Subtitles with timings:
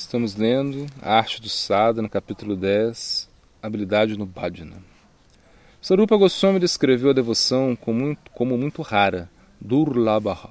[0.00, 3.28] Estamos lendo A Arte do Sada, no capítulo 10,
[3.62, 4.82] Habilidade no Bhajana.
[5.80, 10.48] Sarupa Goswami descreveu a devoção como muito, como muito rara, Durlabha.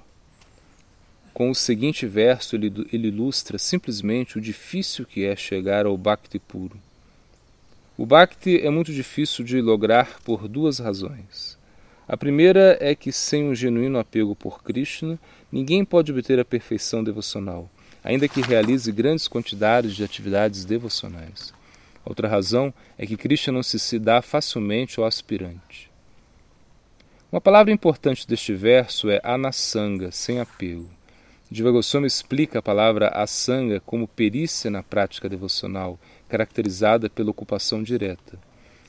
[1.33, 6.37] Com o seguinte verso, ele, ele ilustra simplesmente o difícil que é chegar ao Bhakti
[6.37, 6.79] puro.
[7.97, 11.57] O Bhakti é muito difícil de lograr por duas razões.
[12.07, 15.19] A primeira é que, sem um genuíno apego por Krishna,
[15.51, 17.67] ninguém pode obter a perfeição devocional
[18.03, 21.53] ainda que realize grandes quantidades de atividades devocionais.
[22.05, 25.89] Outra razão é que Krishna não se, se dá facilmente ao aspirante.
[27.31, 30.89] Uma palavra importante deste verso é anasanga, sem apego.
[31.51, 31.71] Diva
[32.05, 38.39] explica a palavra asanga como perícia na prática devocional, caracterizada pela ocupação direta.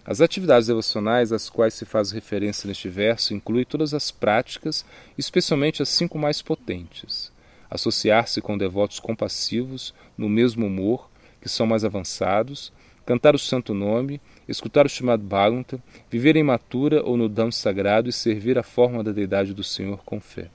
[0.04, 4.84] As atividades devocionais às quais se faz referência neste verso incluem todas as práticas,
[5.16, 7.30] especialmente as cinco mais potentes
[7.70, 11.08] associar-se com devotos compassivos, no mesmo humor,
[11.40, 12.72] que são mais avançados,
[13.06, 18.08] cantar o santo nome, escutar o chamado Bhagavata, viver em matura ou no dam sagrado
[18.08, 20.50] e servir a forma da deidade do Senhor com fé.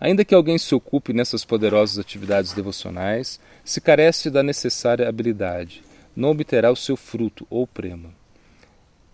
[0.00, 5.82] Ainda que alguém se ocupe nessas poderosas atividades devocionais, se carece da necessária habilidade,
[6.14, 8.10] não obterá o seu fruto ou prema.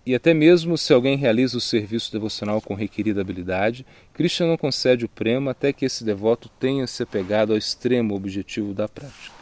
[0.07, 5.07] E até mesmo se alguém realiza o serviço devocional com requerida habilidade, Krishna não concede
[5.07, 9.33] o prema até que esse devoto tenha se apegado ao extremo objetivo da prática.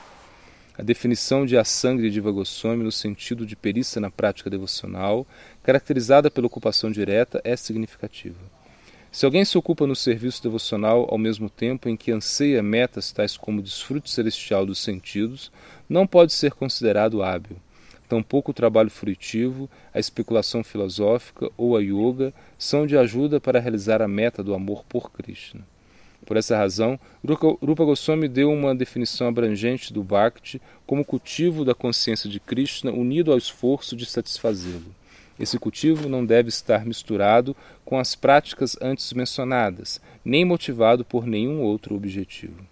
[0.78, 5.26] A definição de Asangri de Goswami no sentido de perícia na prática devocional,
[5.64, 8.38] caracterizada pela ocupação direta, é significativa.
[9.10, 13.36] Se alguém se ocupa no serviço devocional ao mesmo tempo em que anseia metas tais
[13.36, 15.50] como o desfrute celestial dos sentidos,
[15.88, 17.56] não pode ser considerado hábil
[18.12, 24.02] Tampouco o trabalho frutivo, a especulação filosófica ou a yoga são de ajuda para realizar
[24.02, 25.62] a meta do amor por Krishna.
[26.26, 32.28] Por essa razão, Rupa Goswami deu uma definição abrangente do Bhakti como cultivo da consciência
[32.28, 34.94] de Krishna unido ao esforço de satisfazê-lo.
[35.40, 41.62] Esse cultivo não deve estar misturado com as práticas antes mencionadas, nem motivado por nenhum
[41.62, 42.62] outro objetivo.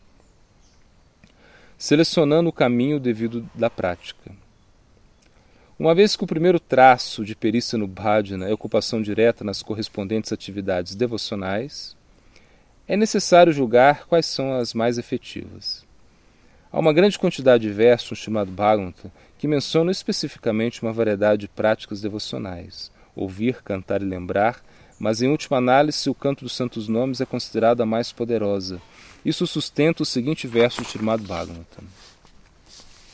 [1.79, 4.31] Selecionando o caminho devido da prática.
[5.81, 10.31] Uma vez que o primeiro traço de perícia no bhajana é ocupação direta nas correspondentes
[10.31, 11.97] atividades devocionais,
[12.87, 15.83] é necessário julgar quais são as mais efetivas.
[16.71, 22.03] Há uma grande quantidade de versos chamado Bhagavata que mencionam especificamente uma variedade de práticas
[22.03, 24.63] devocionais, ouvir, cantar e lembrar,
[24.99, 28.83] mas em última análise o canto dos santos nomes é considerado a mais poderosa.
[29.25, 31.83] Isso sustenta o seguinte verso chamado Bhagavata.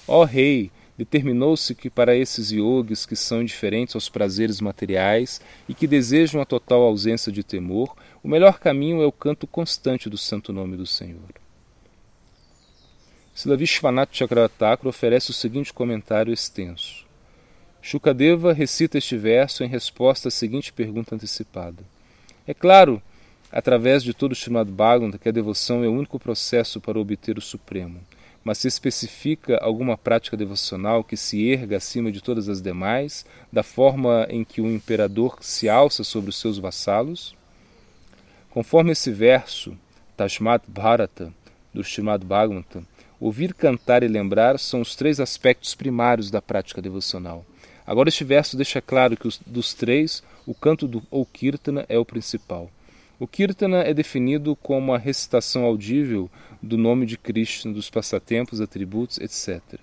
[0.08, 5.86] Ó Rei, determinou-se que para esses yogis que são indiferentes aos prazeres materiais e que
[5.86, 10.52] desejam a total ausência de temor, o melhor caminho é o canto constante do santo
[10.52, 11.34] nome do Senhor.
[13.34, 17.04] Sila Vishwanath Chakravartakura oferece o seguinte comentário extenso.
[17.82, 21.84] Shukadeva recita este verso em resposta à seguinte pergunta antecipada.
[22.46, 23.00] É claro,
[23.52, 27.36] através de todo o Srimad Bhagavatam, que a devoção é o único processo para obter
[27.36, 28.00] o Supremo
[28.46, 33.64] mas se especifica alguma prática devocional que se erga acima de todas as demais, da
[33.64, 37.34] forma em que o imperador se alça sobre os seus vassalos?
[38.48, 39.76] Conforme esse verso,
[40.16, 41.34] Tashmat Bharata,
[41.74, 42.86] do Srimad Bhagavatam,
[43.18, 47.44] ouvir, cantar e lembrar são os três aspectos primários da prática devocional.
[47.84, 51.98] Agora, este verso deixa claro que os, dos três, o canto do, ou kirtana é
[51.98, 52.70] o principal.
[53.18, 56.30] O Kirtana é definido como a recitação audível
[56.62, 59.80] do nome de Krishna, dos passatempos, atributos, etc.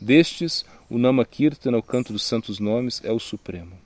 [0.00, 3.78] Destes, o Nama Kirtana, o canto dos santos nomes, é o supremo.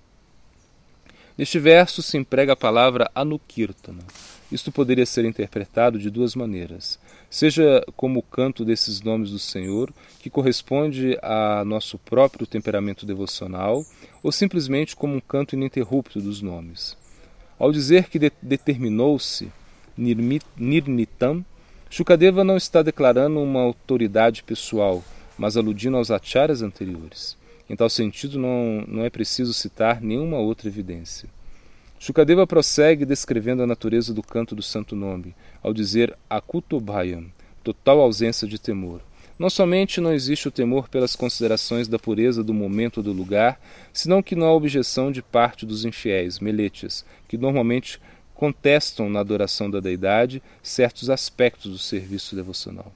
[1.37, 4.03] Neste verso se emprega a palavra Anukirtana.
[4.51, 6.99] Isto poderia ser interpretado de duas maneiras.
[7.29, 13.85] Seja como o canto desses nomes do Senhor, que corresponde a nosso próprio temperamento devocional,
[14.23, 16.97] ou simplesmente como um canto ininterrupto dos nomes.
[17.59, 19.51] Ao dizer que de determinou-se
[19.97, 21.45] Nirnitam,
[21.89, 25.03] Shukadeva não está declarando uma autoridade pessoal,
[25.39, 27.37] mas aludindo aos acharyas anteriores.
[27.69, 31.29] Em tal sentido, não, não é preciso citar nenhuma outra evidência.
[31.99, 37.27] Shukadeva prossegue descrevendo a natureza do canto do santo nome, ao dizer Akutobhayam,
[37.65, 39.01] total ausência de temor.
[39.39, 43.61] Não somente não existe o temor pelas considerações da pureza do momento ou do lugar,
[43.93, 48.01] senão que não há objeção de parte dos infiéis, meletes, que normalmente
[48.35, 52.93] contestam na adoração da deidade certos aspectos do serviço devocional.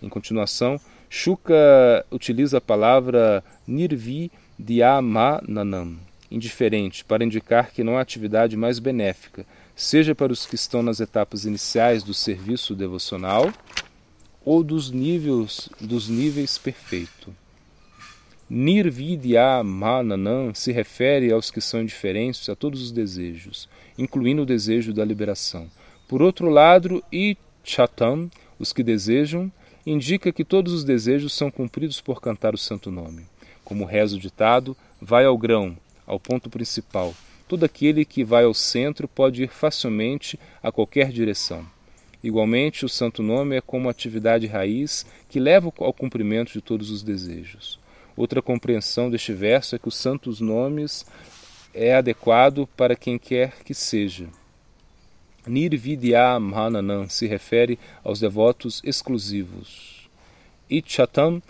[0.00, 5.96] Em continuação, Shuka utiliza a palavra nirvi dyamananam,
[6.30, 9.44] indiferente, para indicar que não há atividade mais benéfica,
[9.74, 13.52] seja para os que estão nas etapas iniciais do serviço devocional,
[14.44, 17.34] ou dos níveis, dos níveis perfeito.
[18.48, 24.92] Nirvidya Mananam se refere aos que são indiferentes a todos os desejos, incluindo o desejo
[24.92, 25.70] da liberação.
[26.06, 29.50] Por outro lado, Ichatam, os que desejam,
[29.86, 33.24] indica que todos os desejos são cumpridos por cantar o santo nome.
[33.64, 37.14] Como reza o ditado, vai ao grão, ao ponto principal.
[37.48, 41.66] Todo aquele que vai ao centro pode ir facilmente a qualquer direção.
[42.22, 47.02] Igualmente, o santo nome é como atividade raiz que leva ao cumprimento de todos os
[47.02, 47.80] desejos.
[48.16, 51.04] Outra compreensão deste verso é que os santos nomes
[51.74, 54.28] é adequado para quem quer que seja.
[55.46, 60.08] Nirvidya Mahananam se refere aos devotos exclusivos.
[60.70, 61.42] Ichatam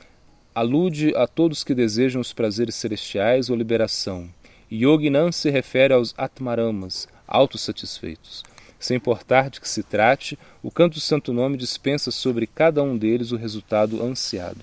[0.54, 4.28] alude a todos que desejam os prazeres celestiais ou liberação.
[4.70, 8.42] Yoginam se refere aos Atmaramas, autossatisfeitos.
[8.82, 12.98] Sem importar de que se trate, o canto do Santo Nome dispensa sobre cada um
[12.98, 14.58] deles o resultado ansiado.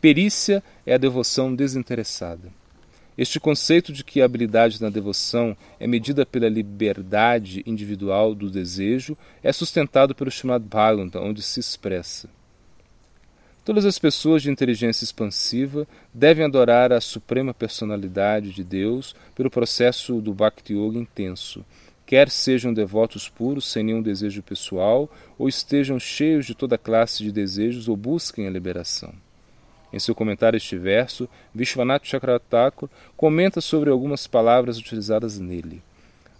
[0.00, 2.48] Perícia é a devoção desinteressada.
[3.18, 9.18] Este conceito de que a habilidade na devoção é medida pela liberdade individual do desejo
[9.42, 12.28] é sustentado pelo chamado Bhagavata, onde se expressa.
[13.64, 20.20] Todas as pessoas de inteligência expansiva devem adorar a suprema personalidade de Deus pelo processo
[20.20, 21.64] do Bhakti Yoga intenso,
[22.08, 27.30] quer sejam devotos puros sem nenhum desejo pessoal, ou estejam cheios de toda classe de
[27.30, 29.12] desejos ou busquem a liberação.
[29.92, 35.82] Em seu comentário a este verso, Vishwanath Chakravarti comenta sobre algumas palavras utilizadas nele.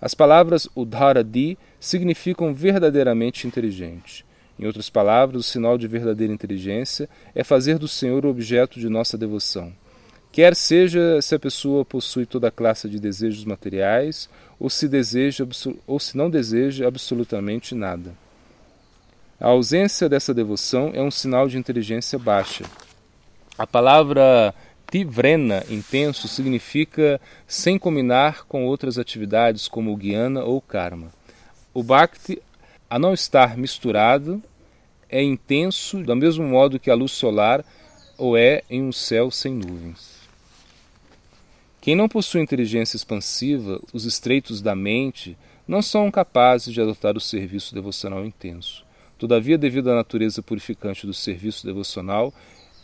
[0.01, 4.25] As palavras Udharadi significam verdadeiramente inteligente.
[4.59, 8.89] Em outras palavras, o sinal de verdadeira inteligência é fazer do Senhor o objeto de
[8.89, 9.75] nossa devoção.
[10.31, 14.29] Quer seja se a pessoa possui toda a classe de desejos materiais
[14.59, 15.47] ou se, deseja,
[15.87, 18.13] ou se não deseja absolutamente nada.
[19.41, 22.65] A ausência dessa devoção é um sinal de inteligência baixa.
[23.57, 24.55] A palavra
[24.91, 31.13] tivrena, intenso, significa sem combinar com outras atividades como o guiana ou o karma.
[31.73, 32.43] O bhakti,
[32.91, 34.43] a não estar misturado,
[35.09, 37.65] é intenso do mesmo modo que a luz solar
[38.17, 40.18] ou é em um céu sem nuvens.
[41.89, 47.21] Quem não possui inteligência expansiva, os estreitos da mente, não são capazes de adotar o
[47.21, 48.85] serviço devocional intenso.
[49.17, 52.31] Todavia, devido à natureza purificante do serviço devocional,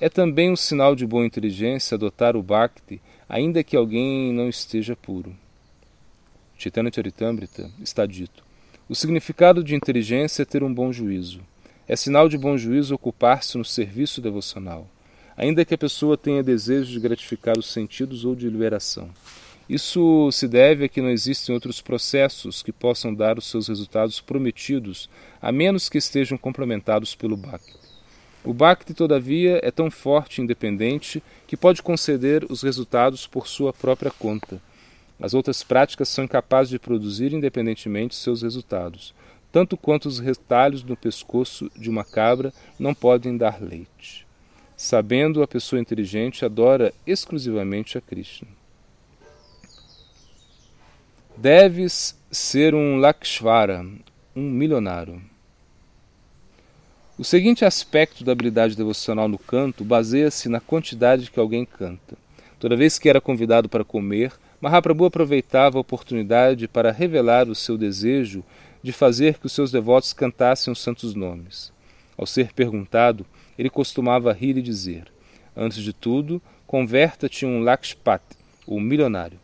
[0.01, 2.99] é também um sinal de boa inteligência adotar o Bhakti,
[3.29, 5.37] ainda que alguém não esteja puro.
[6.57, 8.43] Chaitanya Charitamrita está dito:
[8.89, 11.43] O significado de inteligência é ter um bom juízo.
[11.87, 14.89] É sinal de bom juízo ocupar-se no serviço devocional,
[15.37, 19.11] ainda que a pessoa tenha desejo de gratificar os sentidos ou de liberação.
[19.69, 24.21] Isso se deve a que não existem outros processos que possam dar os seus resultados
[24.21, 25.09] prometidos,
[25.41, 27.73] a menos que estejam complementados pelo Bhakti.
[28.45, 33.73] O Bhakti, todavia, é tão forte e independente que pode conceder os resultados por sua
[33.73, 34.61] própria conta.
[35.19, 39.15] As outras práticas são incapazes de produzir independentemente seus resultados,
[39.51, 44.24] tanto quanto os retalhos no pescoço de uma cabra não podem dar leite.
[44.77, 48.49] Sabendo, a pessoa inteligente adora exclusivamente a Krishna.
[51.37, 53.87] Deves ser um Lakshvara,
[54.35, 55.21] um milionário.
[57.17, 62.17] O seguinte aspecto da habilidade devocional no canto baseia-se na quantidade que alguém canta.
[62.59, 67.79] Toda vez que era convidado para comer, Mahaprabhu aproveitava a oportunidade para revelar o seu
[67.79, 68.43] desejo
[68.83, 71.73] de fazer que os seus devotos cantassem os santos nomes.
[72.17, 73.25] Ao ser perguntado,
[73.59, 75.05] ele costumava rir e dizer:
[75.57, 78.23] Antes de tudo, converta-te um Lakshpat,
[78.67, 79.39] o milionário.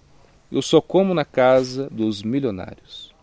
[0.51, 3.15] Eu só como na casa dos milionários.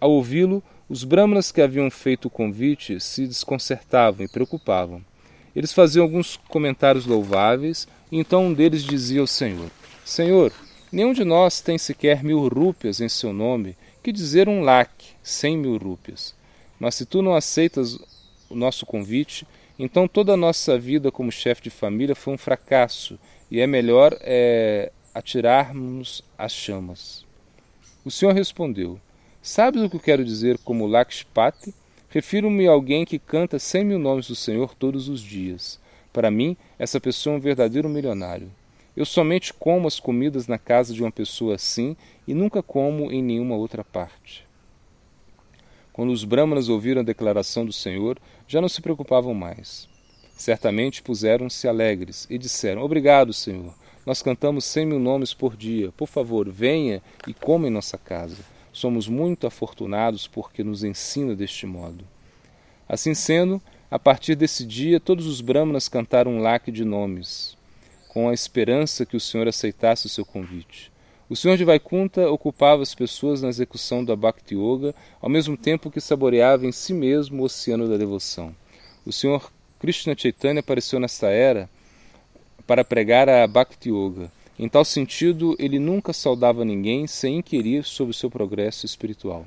[0.00, 5.02] Ao ouvi-lo, os brahmanas que haviam feito o convite se desconcertavam e preocupavam.
[5.54, 9.70] Eles faziam alguns comentários louváveis, e então um deles dizia ao Senhor:
[10.04, 10.52] Senhor,
[10.92, 14.90] nenhum de nós tem sequer mil rúpias em seu nome, que dizer um lac,
[15.22, 16.34] cem mil rúpias.
[16.78, 17.98] Mas se tu não aceitas
[18.48, 19.46] o nosso convite,
[19.78, 23.18] então toda a nossa vida como chefe de família foi um fracasso,
[23.50, 27.24] e é melhor é, atirarmos as chamas.
[28.04, 29.00] O Senhor respondeu:
[29.42, 31.74] Sabes o que eu quero dizer como Lakshpati?
[32.08, 35.78] Refiro-me a alguém que canta cem mil nomes do Senhor todos os dias.
[36.12, 38.50] Para mim, essa pessoa é um verdadeiro milionário.
[38.96, 41.94] Eu somente como as comidas na casa de uma pessoa assim
[42.26, 44.45] e nunca como em nenhuma outra parte.
[45.96, 49.88] Quando os brahmanas ouviram a declaração do Senhor, já não se preocupavam mais.
[50.36, 53.72] Certamente puseram-se alegres e disseram: Obrigado, Senhor.
[54.04, 55.90] Nós cantamos cem mil nomes por dia.
[55.92, 58.36] Por favor, venha e coma em nossa casa.
[58.74, 62.04] Somos muito afortunados porque nos ensina deste modo.
[62.86, 63.58] Assim sendo,
[63.90, 67.56] A partir desse dia, todos os brahmanas cantaram um lac de nomes,
[68.08, 70.92] com a esperança que o Senhor aceitasse o seu convite.
[71.28, 75.90] O Senhor de Vaikunta ocupava as pessoas na execução da Bhakti Yoga, ao mesmo tempo
[75.90, 78.54] que saboreava em si mesmo o oceano da devoção.
[79.04, 81.68] O Senhor Krishna Chaitanya apareceu nesta era
[82.64, 84.30] para pregar a Bhakti Yoga.
[84.56, 89.44] Em tal sentido, ele nunca saudava ninguém sem inquirir sobre o seu progresso espiritual.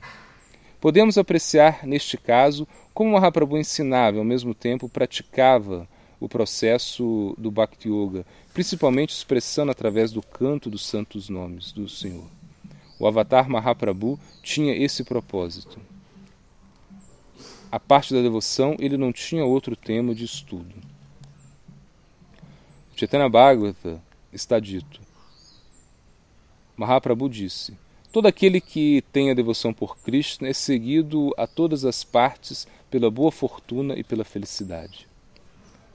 [0.81, 5.87] Podemos apreciar, neste caso, como Mahaprabhu ensinava e ao mesmo tempo praticava
[6.19, 12.27] o processo do Bhakti Yoga, principalmente expressando através do canto dos santos nomes do Senhor.
[12.99, 15.79] O Avatar Mahaprabhu tinha esse propósito.
[17.71, 20.75] A parte da devoção, ele não tinha outro tema de estudo.
[22.95, 24.01] Chaitanya Bhagavata
[24.33, 24.99] está dito.
[26.75, 27.77] Mahaprabhu disse:
[28.11, 33.11] Todo aquele que tem a devoção por Krishna é seguido a todas as partes pela
[33.11, 35.08] boa fortuna e pela felicidade.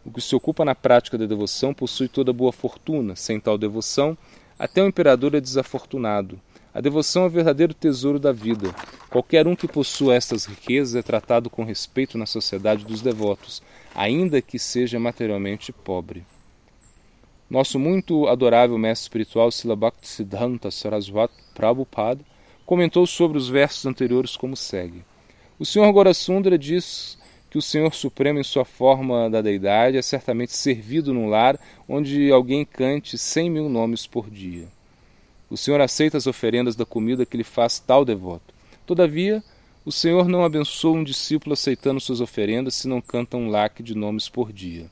[0.05, 4.17] O que se ocupa na prática da devoção possui toda boa fortuna, sem tal devoção,
[4.59, 6.39] até o imperador é desafortunado.
[6.75, 8.75] A devoção é o verdadeiro tesouro da vida.
[9.09, 13.63] Qualquer um que possua estas riquezas é tratado com respeito na sociedade dos devotos,
[13.95, 16.25] ainda que seja materialmente pobre.
[17.49, 22.25] Nosso muito adorável mestre espiritual Sila Bhaktisiddhanta Saraswati Prabhupada
[22.67, 25.05] comentou sobre os versos anteriores como segue.
[25.59, 27.17] O Senhor Gorasundra diz
[27.55, 31.57] que o Senhor Supremo, em sua forma da deidade, é certamente servido num lar
[31.89, 34.67] onde alguém cante cem mil nomes por dia.
[35.49, 38.53] O Senhor aceita as oferendas da comida que lhe faz tal devoto.
[38.85, 39.41] Todavia,
[39.85, 43.95] o Senhor não abençoa um discípulo aceitando suas oferendas se não canta um lac de
[43.95, 44.91] nomes por dia.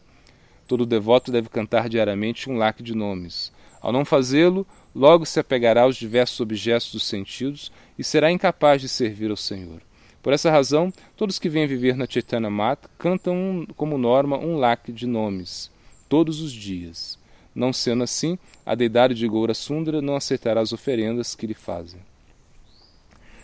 [0.68, 3.52] Todo devoto deve cantar diariamente um lac de nomes.
[3.80, 4.64] Ao não fazê-lo,
[4.94, 9.82] logo se apegará aos diversos objetos dos sentidos e será incapaz de servir ao Senhor.
[10.22, 14.92] Por essa razão, todos que vêm viver na Chaitanya Mata cantam como norma um lac
[14.92, 15.70] de nomes,
[16.08, 17.18] todos os dias.
[17.54, 22.00] Não sendo assim, a deidade de Goura Sundra não aceitará as oferendas que lhe fazem.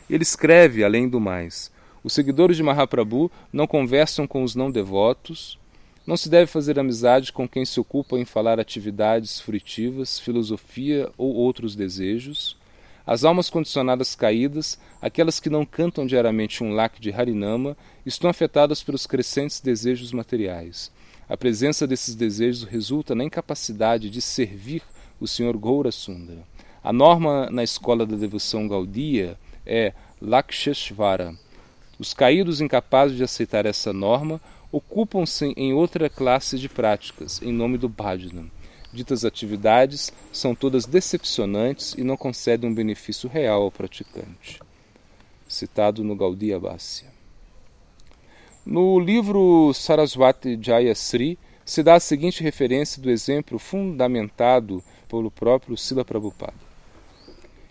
[0.08, 1.70] Ele escreve, além do mais,
[2.02, 5.58] os seguidores de Mahaprabhu não conversam com os não devotos,
[6.06, 11.34] não se deve fazer amizade com quem se ocupa em falar atividades fruitivas, filosofia ou
[11.34, 12.56] outros desejos.
[13.08, 17.74] As almas condicionadas caídas, aquelas que não cantam diariamente um lac de Harinama,
[18.04, 20.92] estão afetadas pelos crescentes desejos materiais.
[21.26, 24.82] A presença desses desejos resulta na incapacidade de servir
[25.18, 25.56] o Sr.
[25.56, 26.42] Goura Sundara.
[26.84, 31.34] A norma na escola da devoção Gaudia é Laksheshvara.
[31.98, 34.38] Os caídos incapazes de aceitar essa norma
[34.70, 38.50] ocupam-se em outra classe de práticas, em nome do bhajana.
[38.92, 44.60] Ditas atividades são todas decepcionantes e não concedem um benefício real ao praticante.
[45.46, 47.08] Citado no Gaudiya Bhasya.
[48.64, 56.04] No livro Saraswati Jayasri se dá a seguinte referência do exemplo fundamentado pelo próprio Sila
[56.04, 56.54] Prabhupada.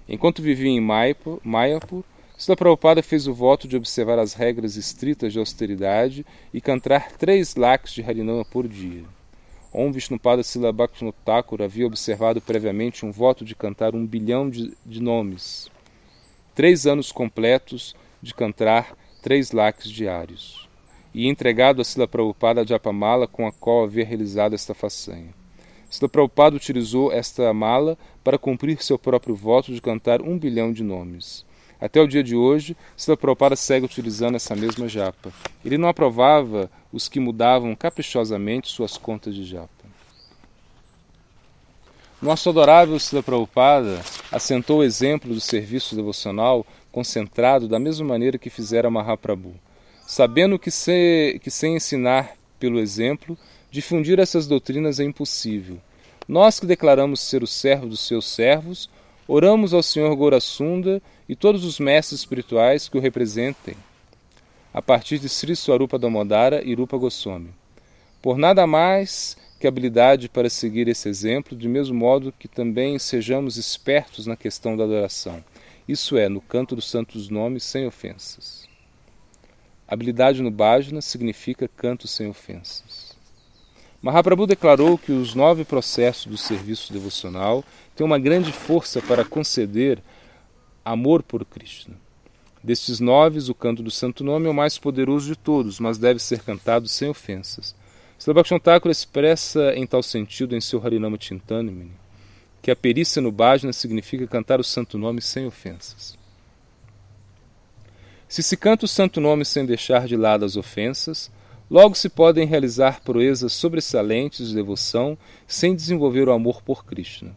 [0.08, 2.04] Enquanto vivia em Mayapur,
[2.38, 7.56] Sila Prabhupada fez o voto de observar as regras estritas de austeridade e cantar três
[7.56, 9.04] lakhs de Harinama por dia.
[9.74, 11.16] Om Vishnupada Sila Bhaktivinoda
[11.64, 15.70] havia observado previamente um voto de cantar um bilhão de, de nomes.
[16.56, 20.70] Três anos completos de cantar três lakhs diários.
[21.14, 25.34] E entregado a Sila Prabhupada Japamala com a qual havia realizado esta façanha.
[25.90, 30.84] Sila Prabhupada utilizou esta mala para cumprir seu próprio voto de cantar um bilhão de
[30.84, 31.46] nomes.
[31.80, 35.32] Até o dia de hoje, Sila Prabhupada segue utilizando essa mesma japa.
[35.64, 39.70] Ele não aprovava os que mudavam caprichosamente suas contas de japa.
[42.20, 48.50] Nosso adorável Sila Prabhupada assentou o exemplo do serviço devocional concentrado da mesma maneira que
[48.50, 49.54] fizera Mahaprabhu,
[50.08, 53.38] sabendo que, se, que sem ensinar pelo exemplo,
[53.70, 55.80] difundir essas doutrinas é impossível.
[56.28, 58.90] Nós que declaramos ser o servo dos seus servos,
[59.28, 63.76] oramos ao Senhor Gorasunda e todos os mestres espirituais que o representem,
[64.74, 67.50] a partir de Sri Swarupa Damodara e Rupa Goswami.
[68.22, 73.58] Por nada mais que habilidade para seguir esse exemplo, de mesmo modo que também sejamos
[73.58, 75.44] espertos na questão da adoração,
[75.88, 78.68] isso é, no canto dos santos nomes sem ofensas.
[79.88, 83.16] Habilidade no bhajana significa canto sem ofensas.
[84.02, 87.64] Mahaprabhu declarou que os nove processos do serviço devocional
[87.96, 90.00] têm uma grande força para conceder
[90.92, 91.96] amor por Krishna.
[92.64, 96.20] Destes nove, o canto do Santo Nome é o mais poderoso de todos, mas deve
[96.20, 97.76] ser cantado sem ofensas.
[98.64, 101.92] Thakur expressa em tal sentido em seu Harinama Chintanamani
[102.62, 106.18] que a perícia no bhajana significa cantar o Santo Nome sem ofensas.
[108.28, 111.32] Se se canta o Santo Nome sem deixar de lado as ofensas,
[111.70, 117.36] Logo se podem realizar proezas sobressalentes de devoção sem desenvolver o amor por Krishna.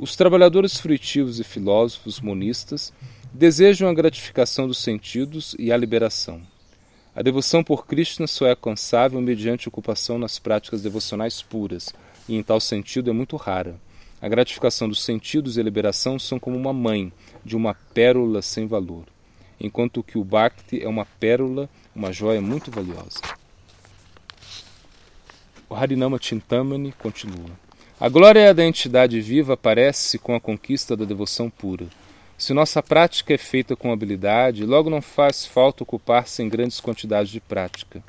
[0.00, 2.92] Os trabalhadores fruitivos e filósofos monistas
[3.32, 6.40] desejam a gratificação dos sentidos e a liberação.
[7.16, 11.92] A devoção por Krishna só é alcançável mediante ocupação nas práticas devocionais puras,
[12.28, 13.74] e em tal sentido é muito rara.
[14.22, 17.12] A gratificação dos sentidos e a liberação são como uma mãe
[17.44, 19.04] de uma pérola sem valor,
[19.58, 23.18] enquanto que o Bhakti é uma pérola, uma joia muito valiosa.
[25.68, 27.67] O Harinama Chintamani continua.
[28.00, 31.86] A glória da entidade viva aparece com a conquista da devoção pura.
[32.38, 37.32] Se nossa prática é feita com habilidade, logo não faz falta ocupar-se em grandes quantidades
[37.32, 38.00] de prática.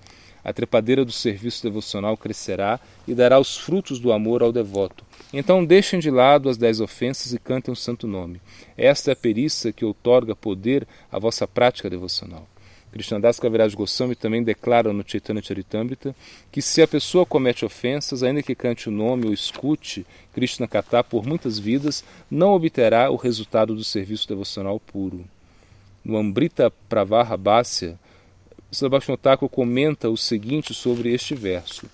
[0.43, 5.03] A trepadeira do serviço devocional crescerá e dará os frutos do amor ao devoto.
[5.33, 8.39] Então deixem de lado as dez ofensas e cantem o santo nome.
[8.77, 12.47] Esta é a perícia que outorga poder à vossa prática devocional.
[12.91, 16.15] Krishnadas Kaviraj Goswami também declara no Chaitanya Charitamrita
[16.51, 21.03] que se a pessoa comete ofensas, ainda que cante o nome ou escute Krishna Katha
[21.03, 25.23] por muitas vidas, não obterá o resultado do serviço devocional puro.
[26.03, 27.99] No Ambrita Pravaha Bhasya,
[28.71, 28.99] Srila
[29.51, 31.87] comenta o seguinte sobre este verso.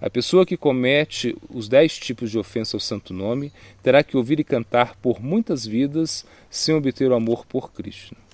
[0.00, 3.52] A pessoa que comete os dez tipos de ofensa ao santo nome
[3.82, 8.27] terá que ouvir e cantar por muitas vidas sem obter o amor por Krishna.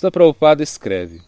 [0.00, 1.20] Srila Prabhupada escreve: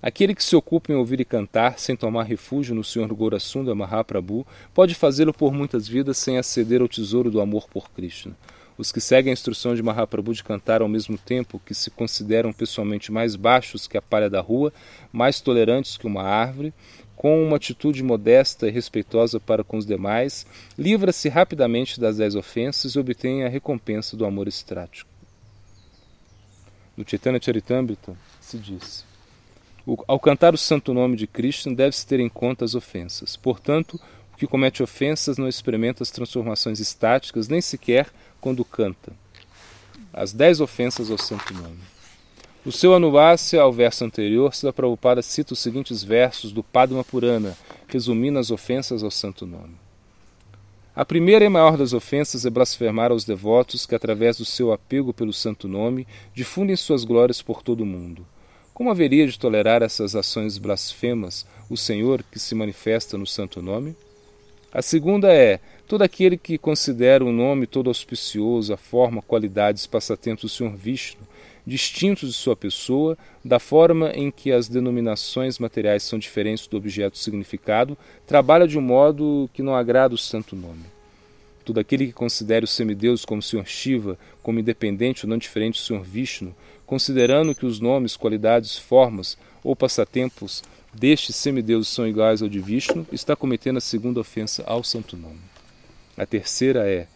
[0.00, 4.46] Aquele que se ocupa em ouvir e cantar sem tomar refúgio no Senhor Gorasunda Mahaprabhu
[4.72, 8.36] pode fazê-lo por muitas vidas sem aceder ao tesouro do amor por Krishna.
[8.78, 12.52] Os que seguem a instrução de Mahaprabhu de cantar ao mesmo tempo que se consideram
[12.52, 14.72] pessoalmente mais baixos que a palha da rua,
[15.12, 16.72] mais tolerantes que uma árvore,
[17.16, 20.46] com uma atitude modesta e respeitosa para com os demais,
[20.78, 25.13] livra-se rapidamente das dez ofensas e obtém a recompensa do amor estrático.
[26.96, 29.04] No Chaitanya Charitamrita se diz:
[30.06, 33.36] Ao cantar o santo nome de Krishna, deve-se ter em conta as ofensas.
[33.36, 34.00] Portanto,
[34.32, 38.08] o que comete ofensas não experimenta as transformações estáticas, nem sequer
[38.40, 39.12] quando canta.
[40.12, 41.80] As dez ofensas ao santo nome.
[42.64, 47.56] No seu Anuvasya, ao verso anterior, Sila Prabhupada cita os seguintes versos do Padma Purana,
[47.88, 49.83] resumindo as ofensas ao santo nome.
[50.96, 55.12] A primeira e maior das ofensas é blasfemar aos devotos que, através do seu apego
[55.12, 58.24] pelo santo nome, difundem suas glórias por todo o mundo.
[58.72, 63.96] Como haveria de tolerar essas ações blasfemas o Senhor que se manifesta no santo nome?
[64.72, 70.42] A segunda é todo aquele que considera o nome todo auspicioso, a forma, qualidades, passatempos
[70.42, 71.26] do Senhor Vishnu,
[71.66, 77.16] distintos de sua pessoa, da forma em que as denominações materiais são diferentes do objeto
[77.16, 77.96] significado,
[78.26, 80.84] trabalha de um modo que não agrada o santo nome.
[81.64, 83.64] Todo aquele que considere os semideuses como Sr.
[83.64, 86.02] Shiva, como independente ou não diferente do Sr.
[86.02, 92.60] Vishnu, considerando que os nomes, qualidades, formas ou passatempos destes semideuses são iguais ao de
[92.60, 95.40] Vishnu, está cometendo a segunda ofensa ao santo nome.
[96.16, 97.08] A terceira é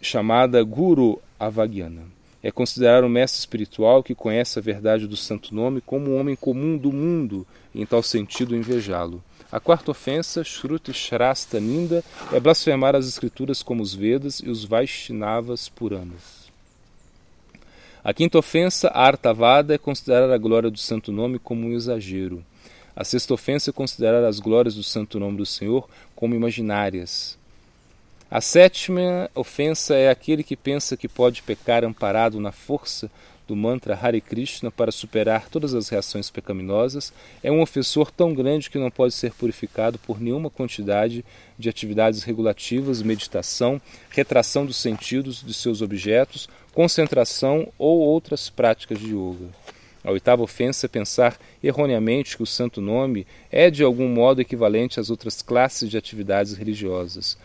[0.00, 2.15] chamada Guru Avagyana
[2.46, 6.36] é considerar o mestre espiritual que conhece a verdade do santo nome como um homem
[6.36, 9.20] comum do mundo, e em tal sentido invejá-lo.
[9.50, 14.64] A quarta ofensa, Shruti Shrasta Ninda, é blasfemar as escrituras como os Vedas e os
[14.64, 16.46] Vaishnavas Puranas.
[18.04, 22.44] A quinta ofensa, Artavada, é considerar a glória do santo nome como um exagero.
[22.94, 27.36] A sexta ofensa é considerar as glórias do santo nome do Senhor como imaginárias.
[28.28, 33.08] A sétima ofensa é aquele que pensa que pode pecar amparado na força
[33.46, 38.68] do mantra Hare Krishna para superar todas as reações pecaminosas, é um ofensor tão grande
[38.68, 41.24] que não pode ser purificado por nenhuma quantidade
[41.56, 49.14] de atividades regulativas, meditação, retração dos sentidos de seus objetos, concentração ou outras práticas de
[49.14, 49.46] yoga.
[50.02, 54.98] A oitava ofensa é pensar erroneamente que o santo nome é de algum modo equivalente
[54.98, 57.36] às outras classes de atividades religiosas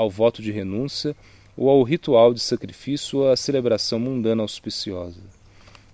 [0.00, 1.14] ao voto de renúncia
[1.54, 5.20] ou ao ritual de sacrifício ou à celebração mundana auspiciosa.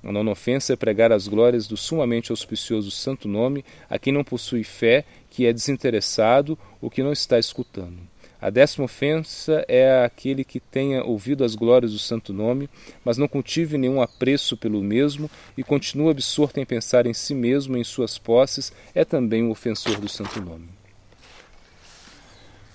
[0.04, 4.22] A nona ofensa é pregar as glórias do sumamente auspicioso santo nome a quem não
[4.22, 7.98] possui fé, que é desinteressado ou que não está escutando.
[8.40, 12.70] A décima ofensa é aquele que tenha ouvido as glórias do santo nome,
[13.04, 17.76] mas não cultive nenhum apreço pelo mesmo e continua absorto em pensar em si mesmo
[17.76, 20.75] e em suas posses, é também um ofensor do santo nome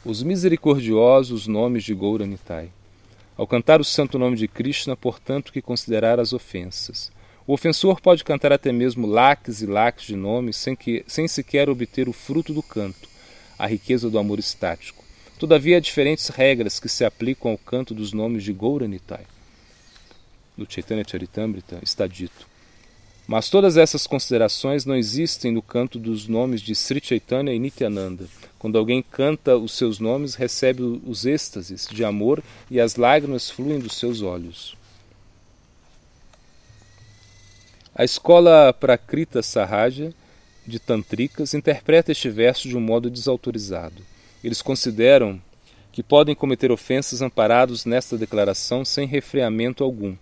[0.03, 2.69] os misericordiosos nomes de Gouranitai.
[3.37, 7.11] Ao cantar o santo nome de Krishna, portanto, que considerar as ofensas.
[7.45, 11.69] O ofensor pode cantar até mesmo laques e laques de nomes sem, que, sem sequer
[11.69, 13.07] obter o fruto do canto,
[13.57, 15.03] a riqueza do amor estático.
[15.37, 19.25] Todavia, há diferentes regras que se aplicam ao canto dos nomes de Gouranitai.
[20.57, 22.47] No Chaitanya Charitamrita está dito:
[23.31, 28.25] Mas todas essas considerações não existem no canto dos nomes de Sri Chaitanya e Nityananda.
[28.59, 33.79] Quando alguém canta os seus nomes, recebe os êxtases de amor e as lágrimas fluem
[33.79, 34.75] dos seus olhos.
[37.95, 40.13] A escola Prakrita Sahaja
[40.67, 44.03] de Tantrikas interpreta este verso de um modo desautorizado.
[44.43, 45.41] Eles consideram
[45.93, 50.17] que podem cometer ofensas amparados nesta declaração sem refreamento algum.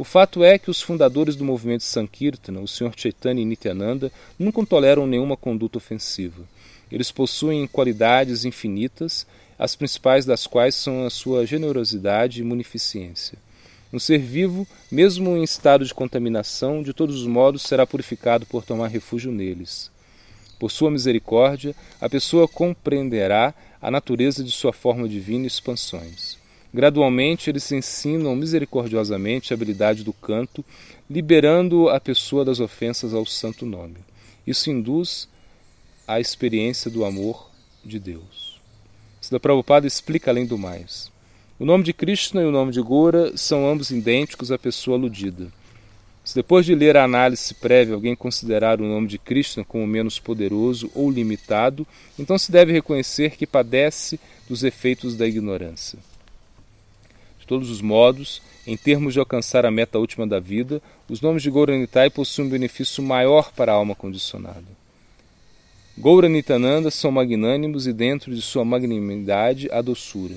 [0.00, 2.90] O fato é que os fundadores do movimento Sankirtana, o Sr.
[2.96, 6.42] Chaitanya e Nityananda, nunca toleram nenhuma conduta ofensiva.
[6.90, 9.26] Eles possuem qualidades infinitas,
[9.58, 13.36] as principais das quais são a sua generosidade e munificência.
[13.92, 18.64] Um ser vivo, mesmo em estado de contaminação, de todos os modos será purificado por
[18.64, 19.90] tomar refúgio neles.
[20.58, 26.40] Por sua misericórdia, a pessoa compreenderá a natureza de sua forma divina e expansões.
[26.72, 30.64] Gradualmente, eles ensinam misericordiosamente a habilidade do canto,
[31.08, 33.96] liberando a pessoa das ofensas ao santo nome.
[34.46, 35.28] Isso induz
[36.06, 37.50] a experiência do amor
[37.84, 38.60] de Deus.
[39.20, 41.10] Sila Prabhupada explica além do mais.
[41.58, 45.52] O nome de Krishna e o nome de Gora são ambos idênticos à pessoa aludida.
[46.24, 50.18] Se depois de ler a análise prévia alguém considerar o nome de Krishna como menos
[50.18, 51.86] poderoso ou limitado,
[52.18, 55.98] então se deve reconhecer que padece dos efeitos da ignorância.
[57.50, 61.50] Todos os modos, em termos de alcançar a meta última da vida, os nomes de
[61.50, 64.62] Gauranitai possuem um benefício maior para a alma condicionada.
[65.98, 70.36] Gauranitananda são magnânimos e dentro de sua magnanimidade a doçura.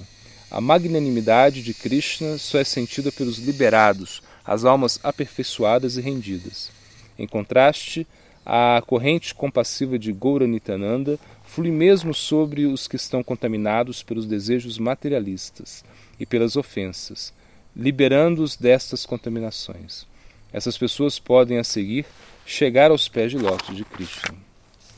[0.50, 6.72] A magnanimidade de Krishna só é sentida pelos liberados, as almas aperfeiçoadas e rendidas.
[7.20, 8.08] Em contraste,
[8.44, 15.84] a corrente compassiva de Gauranitananda flui mesmo sobre os que estão contaminados pelos desejos materialistas
[16.24, 17.34] e pelas ofensas,
[17.76, 20.08] liberando-os destas contaminações.
[20.54, 22.06] Essas pessoas podem, a seguir,
[22.46, 24.36] chegar aos pés de lótus de Krishna.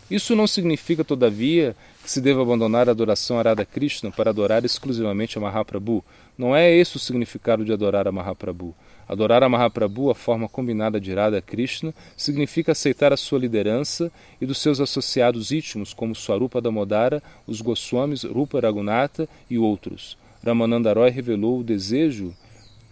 [0.10, 4.64] Isso não significa, todavia, que se deva abandonar a adoração a Radha Krishna para adorar
[4.64, 6.06] exclusivamente a Mahaprabhu.
[6.38, 8.76] Não é esse o significado de adorar a Mahaprabhu.
[9.10, 14.46] Adorar a Mahaprabhu, a forma combinada de Radha Krishna, significa aceitar a sua liderança e
[14.46, 20.16] dos seus associados íntimos, como Swarupa Damodara, os Goswamis, Rupa Raghunatha e outros.
[20.46, 22.32] Ramananda Roy revelou o desejo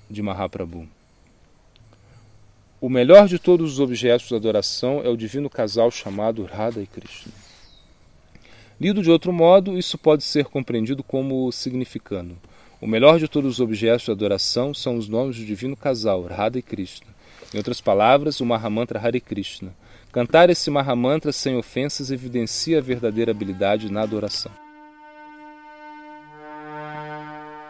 [0.10, 0.88] de Mahaprabhu.
[2.82, 6.88] O melhor de todos os objetos de adoração é o divino casal chamado Radha e
[6.88, 7.32] Krishna.
[8.82, 12.36] Lido de outro modo, isso pode ser compreendido como significando:
[12.82, 16.58] o melhor de todos os objetos de adoração são os nomes do divino casal, Radha
[16.58, 17.08] e Krishna.
[17.54, 19.76] Em outras palavras, o Mahamantra Hare Krishna.
[20.12, 24.63] Cantar esse Mahamantra sem ofensas evidencia a verdadeira habilidade na adoração.